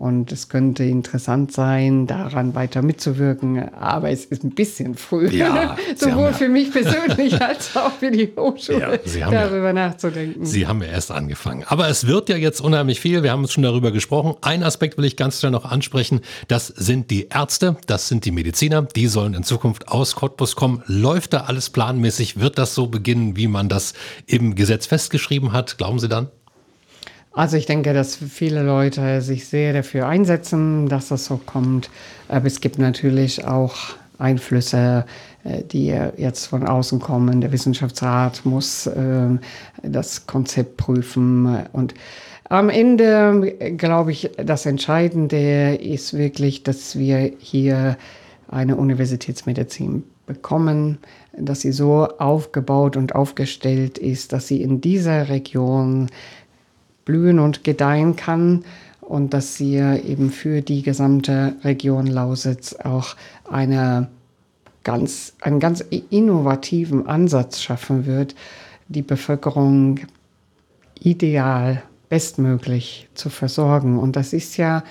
[0.00, 3.68] Und es könnte interessant sein, daran weiter mitzuwirken.
[3.74, 8.10] Aber es ist ein bisschen früh, ja, sowohl ja, für mich persönlich als auch für
[8.10, 10.46] die Hochschule, ja, darüber ja, nachzudenken.
[10.46, 11.64] Sie haben ja erst angefangen.
[11.66, 13.22] Aber es wird ja jetzt unheimlich viel.
[13.22, 14.36] Wir haben uns schon darüber gesprochen.
[14.40, 16.22] Ein Aspekt will ich ganz schnell noch ansprechen.
[16.48, 18.80] Das sind die Ärzte, das sind die Mediziner.
[18.80, 20.82] Die sollen in Zukunft aus Cottbus kommen.
[20.86, 22.40] Läuft da alles planmäßig?
[22.40, 23.92] Wird das so beginnen, wie man das
[24.24, 25.76] im Gesetz festgeschrieben hat?
[25.76, 26.28] Glauben Sie dann?
[27.32, 31.90] Also ich denke, dass viele Leute sich sehr dafür einsetzen, dass das so kommt.
[32.28, 33.76] Aber es gibt natürlich auch
[34.18, 35.04] Einflüsse,
[35.44, 37.40] äh, die jetzt von außen kommen.
[37.40, 39.40] Der Wissenschaftsrat muss ähm,
[39.82, 41.64] das Konzept prüfen.
[41.72, 41.94] Und
[42.48, 47.96] am Ende glaube ich, das Entscheidende ist wirklich, dass wir hier
[48.48, 50.98] eine Universitätsmedizin bekommen,
[51.36, 56.08] dass sie so aufgebaut und aufgestellt ist, dass sie in dieser Region
[57.10, 58.64] blühen und gedeihen kann
[59.00, 63.16] und dass sie eben für die gesamte Region Lausitz auch
[63.50, 64.08] eine
[64.84, 68.36] ganz, einen ganz innovativen Ansatz schaffen wird,
[68.86, 69.98] die Bevölkerung
[71.00, 73.98] ideal, bestmöglich zu versorgen.
[73.98, 74.84] Und das ist ja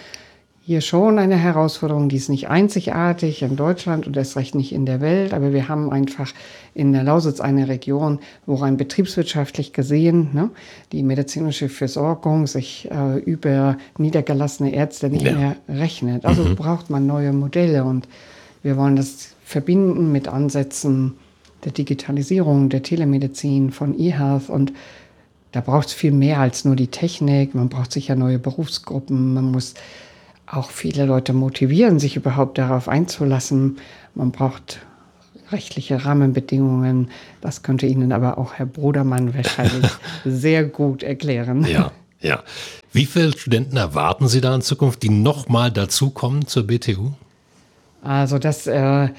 [0.70, 4.86] hier schon eine Herausforderung, die ist nicht einzigartig in Deutschland und erst recht nicht in
[4.86, 6.32] der Welt, aber wir haben einfach
[6.76, 10.52] in der Lausitz eine Region, wo rein betriebswirtschaftlich gesehen ne,
[10.92, 15.34] die medizinische Versorgung sich äh, über niedergelassene Ärzte nicht ja.
[15.34, 16.24] mehr rechnet.
[16.24, 16.56] Also mhm.
[16.56, 18.08] braucht man neue Modelle und
[18.62, 21.16] wir wollen das verbinden mit Ansätzen
[21.66, 24.72] der Digitalisierung, der Telemedizin, von eHealth und
[25.52, 27.56] da braucht es viel mehr als nur die Technik.
[27.56, 29.34] Man braucht sicher neue Berufsgruppen.
[29.34, 29.74] Man muss
[30.52, 33.78] auch viele Leute motivieren, sich überhaupt darauf einzulassen.
[34.16, 34.80] Man braucht
[35.52, 37.10] rechtliche Rahmenbedingungen.
[37.42, 39.92] Das könnte Ihnen aber auch Herr Brudermann wahrscheinlich
[40.26, 41.66] sehr gut erklären.
[41.66, 42.44] Ja, ja.
[42.92, 47.12] Wie viele Studenten erwarten Sie da in Zukunft, die nochmal dazukommen zur BTU?
[48.02, 49.10] Also das äh,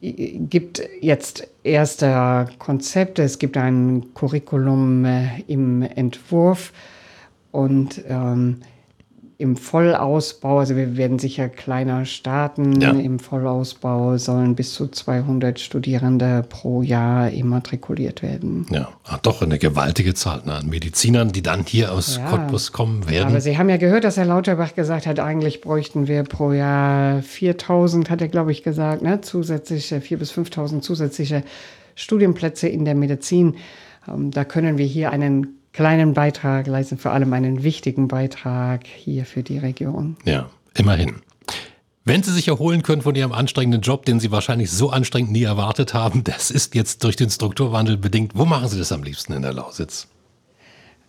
[0.00, 3.22] gibt jetzt erste Konzepte.
[3.22, 6.72] Es gibt ein Curriculum äh, im Entwurf
[7.50, 8.60] und ähm,
[9.38, 12.80] im Vollausbau, also wir werden sicher kleiner starten.
[12.80, 12.92] Ja.
[12.92, 18.66] Im Vollausbau sollen bis zu 200 Studierende pro Jahr immatrikuliert werden.
[18.70, 22.30] Ja, Ach, doch eine gewaltige Zahl ne, an Medizinern, die dann hier aus ja.
[22.30, 23.28] Cottbus kommen werden.
[23.28, 27.20] Aber Sie haben ja gehört, dass Herr Lauterbach gesagt hat, eigentlich bräuchten wir pro Jahr
[27.20, 31.42] 4000, hat er glaube ich gesagt, ne, zusätzliche, 4.000 bis 5.000 zusätzliche
[31.94, 33.56] Studienplätze in der Medizin.
[34.08, 39.26] Ähm, da können wir hier einen kleinen Beitrag leisten, vor allem einen wichtigen Beitrag hier
[39.26, 40.16] für die Region.
[40.24, 41.16] Ja, immerhin.
[42.06, 45.42] Wenn Sie sich erholen können von Ihrem anstrengenden Job, den Sie wahrscheinlich so anstrengend nie
[45.42, 48.32] erwartet haben, das ist jetzt durch den Strukturwandel bedingt.
[48.34, 50.08] Wo machen Sie das am liebsten in der Lausitz?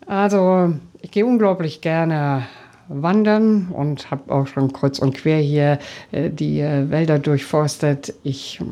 [0.06, 2.45] Also, ich gehe unglaublich gerne
[2.89, 5.80] wandern und habe auch schon kreuz und quer hier
[6.12, 8.13] äh, die äh, Wälder durchforstet.
[8.23, 8.63] Ich äh,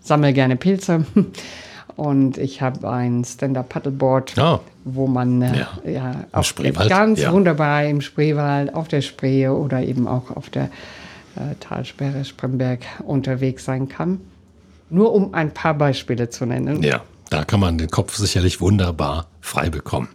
[0.00, 1.04] sammle gerne Pilze.
[1.96, 4.60] Und ich habe ein Stand-Up-Paddleboard, oh.
[4.84, 5.90] wo man äh, ja.
[5.90, 6.54] ja auf
[6.88, 7.32] ganz ja.
[7.32, 10.64] wunderbar im Spreewald, auf der Spree oder eben auch auf der
[11.36, 14.20] äh, Talsperre Spremberg unterwegs sein kann.
[14.90, 16.82] Nur um ein paar Beispiele zu nennen.
[16.82, 20.08] Ja, da kann man den Kopf sicherlich wunderbar frei bekommen.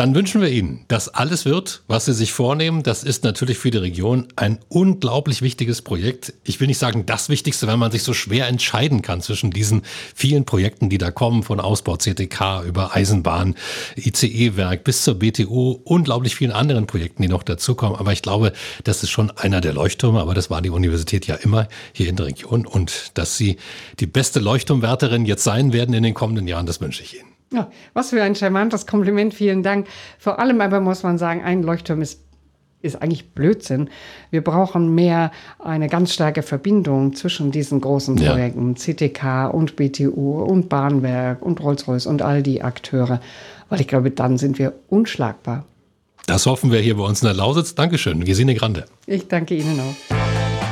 [0.00, 2.82] Dann wünschen wir Ihnen, dass alles wird, was Sie sich vornehmen.
[2.82, 6.32] Das ist natürlich für die Region ein unglaublich wichtiges Projekt.
[6.42, 9.82] Ich will nicht sagen das Wichtigste, weil man sich so schwer entscheiden kann zwischen diesen
[10.14, 13.56] vielen Projekten, die da kommen, von Ausbau CTK über Eisenbahn,
[13.96, 17.98] ICE-Werk bis zur BTU, unglaublich vielen anderen Projekten, die noch dazukommen.
[17.98, 21.34] Aber ich glaube, das ist schon einer der Leuchttürme, aber das war die Universität ja
[21.34, 22.64] immer hier in der Region.
[22.64, 23.58] Und dass Sie
[23.98, 27.29] die beste Leuchtturmwärterin jetzt sein werden in den kommenden Jahren, das wünsche ich Ihnen.
[27.52, 29.88] Ja, was für ein charmantes Kompliment, vielen Dank.
[30.18, 32.20] Vor allem aber muss man sagen, ein Leuchtturm ist,
[32.80, 33.90] ist eigentlich Blödsinn.
[34.30, 38.94] Wir brauchen mehr eine ganz starke Verbindung zwischen diesen großen Projekten, ja.
[38.94, 43.20] CTK und BTU und Bahnwerk und Rolls-Royce und all die Akteure,
[43.68, 45.64] weil ich glaube, dann sind wir unschlagbar.
[46.26, 47.74] Das hoffen wir hier bei uns in der Lausitz.
[47.74, 48.84] Dankeschön, Gesine Grande.
[49.06, 50.19] Ich danke Ihnen auch.